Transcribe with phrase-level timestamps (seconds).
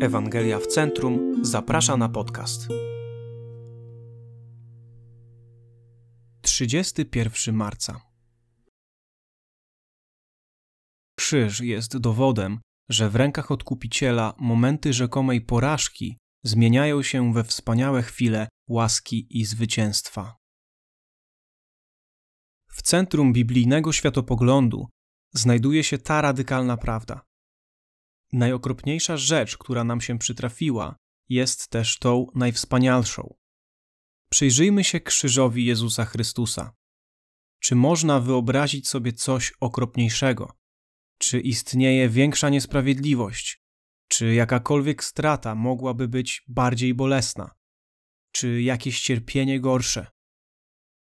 [0.00, 2.68] Ewangelia w Centrum zaprasza na podcast.
[6.42, 8.00] 31 marca.
[11.18, 18.48] Krzyż jest dowodem, że w rękach odkupiciela momenty rzekomej porażki zmieniają się we wspaniałe chwile
[18.68, 20.36] łaski i zwycięstwa.
[22.68, 24.88] W centrum biblijnego światopoglądu
[25.34, 27.27] znajduje się ta radykalna prawda.
[28.32, 30.96] Najokropniejsza rzecz, która nam się przytrafiła,
[31.28, 33.34] jest też tą najwspanialszą.
[34.30, 36.72] Przyjrzyjmy się krzyżowi Jezusa Chrystusa.
[37.60, 40.58] Czy można wyobrazić sobie coś okropniejszego?
[41.18, 43.62] Czy istnieje większa niesprawiedliwość?
[44.08, 47.50] Czy jakakolwiek strata mogłaby być bardziej bolesna?
[48.32, 50.06] Czy jakieś cierpienie gorsze?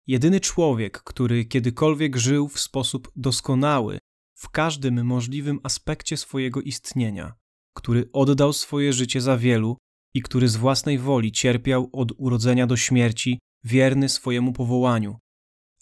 [0.08, 4.00] Jedyny człowiek, który kiedykolwiek żył w sposób doskonały
[4.41, 7.34] w każdym możliwym aspekcie swojego istnienia,
[7.77, 9.77] który oddał swoje życie za wielu
[10.13, 15.18] i który z własnej woli cierpiał od urodzenia do śmierci, wierny swojemu powołaniu.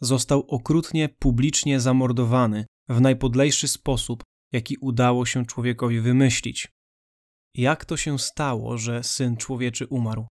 [0.01, 6.67] Został okrutnie, publicznie zamordowany w najpodlejszy sposób, jaki udało się człowiekowi wymyślić.
[7.55, 10.27] Jak to się stało, że syn człowieczy umarł?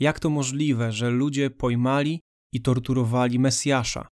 [0.00, 2.20] Jak to możliwe, że ludzie pojmali
[2.52, 4.08] i torturowali Mesjasza?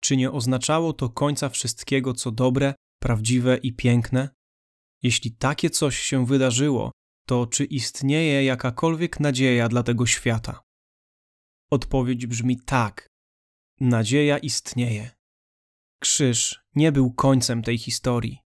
[0.00, 4.28] Czy nie oznaczało to końca wszystkiego, co dobre, prawdziwe i piękne?
[5.02, 6.90] Jeśli takie coś się wydarzyło,
[7.26, 10.60] to czy istnieje jakakolwiek nadzieja dla tego świata?
[11.70, 13.06] Odpowiedź brzmi tak.
[13.80, 15.10] Nadzieja istnieje.
[16.02, 18.38] Krzyż nie był końcem tej historii.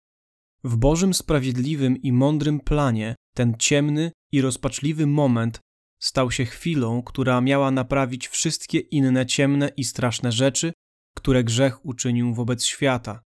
[0.65, 5.61] W Bożym sprawiedliwym i mądrym planie ten ciemny i rozpaczliwy moment
[6.03, 10.73] stał się chwilą, która miała naprawić wszystkie inne ciemne i straszne rzeczy,
[11.17, 13.23] które grzech uczynił wobec świata.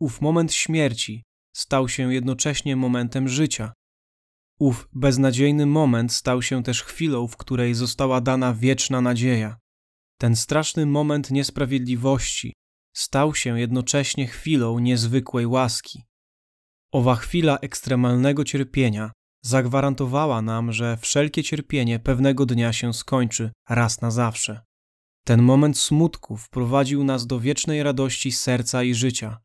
[0.00, 1.24] Ów moment śmierci
[1.56, 3.72] stał się jednocześnie momentem życia.
[4.58, 9.56] Ów beznadziejny moment stał się też chwilą, w której została dana wieczna nadzieja.
[10.18, 12.54] Ten straszny moment niesprawiedliwości
[12.96, 16.02] stał się jednocześnie chwilą niezwykłej łaski.
[16.92, 24.10] Owa chwila ekstremalnego cierpienia zagwarantowała nam, że wszelkie cierpienie pewnego dnia się skończy raz na
[24.10, 24.60] zawsze.
[25.24, 29.38] Ten moment smutku wprowadził nas do wiecznej radości serca i życia.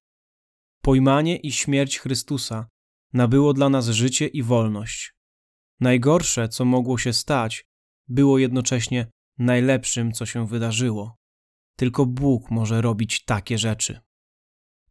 [0.85, 2.67] Pojmanie i śmierć Chrystusa
[3.13, 5.13] nabyło dla nas życie i wolność.
[5.79, 7.65] Najgorsze, co mogło się stać,
[8.07, 9.07] było jednocześnie
[9.37, 11.15] najlepszym, co się wydarzyło.
[11.75, 13.99] Tylko Bóg może robić takie rzeczy.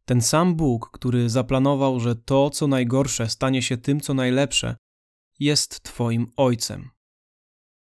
[0.05, 4.75] Ten sam Bóg, który zaplanował, że to, co najgorsze, stanie się tym, co najlepsze,
[5.39, 6.89] jest Twoim Ojcem.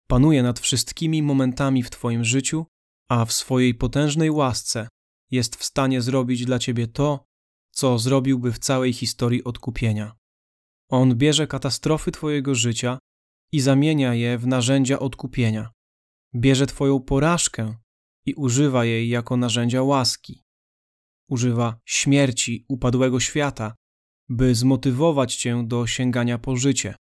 [0.08, 2.66] Panuje nad wszystkimi momentami w Twoim życiu,
[3.08, 4.88] a w swojej potężnej łasce
[5.30, 7.31] jest w stanie zrobić dla Ciebie to,
[7.72, 10.12] co zrobiłby w całej historii odkupienia.
[10.88, 12.98] On bierze katastrofy Twojego życia
[13.52, 15.70] i zamienia je w narzędzia odkupienia.
[16.34, 17.74] Bierze Twoją porażkę
[18.26, 20.44] i używa jej jako narzędzia łaski.
[21.28, 23.74] Używa śmierci upadłego świata,
[24.28, 26.94] by zmotywować Cię do sięgania po życie.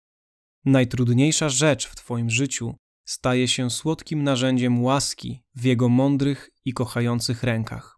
[0.65, 2.75] Najtrudniejsza rzecz w Twoim życiu
[3.05, 7.98] staje się słodkim narzędziem łaski w Jego mądrych i kochających rękach.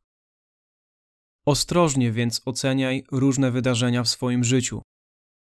[1.47, 4.83] Ostrożnie więc oceniaj różne wydarzenia w swoim życiu.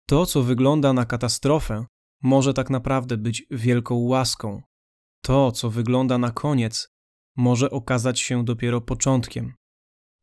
[0.07, 1.87] To, co wygląda na katastrofę,
[2.23, 4.63] może tak naprawdę być wielką łaską.
[5.23, 6.89] To, co wygląda na koniec,
[7.37, 9.55] może okazać się dopiero początkiem.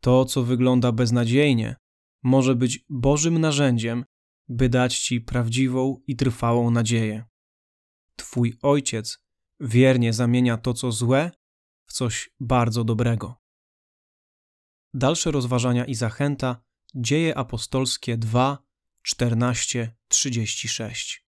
[0.01, 1.75] To, co wygląda beznadziejnie,
[2.23, 4.05] może być Bożym narzędziem,
[4.49, 7.25] by dać Ci prawdziwą i trwałą nadzieję.
[8.15, 9.19] Twój Ojciec
[9.59, 11.31] wiernie zamienia to, co złe,
[11.85, 13.35] w coś bardzo dobrego.
[14.97, 16.61] Dalsze rozważania i zachęta
[16.95, 18.57] Dzieje apostolskie 2,
[19.01, 21.26] 14, 36.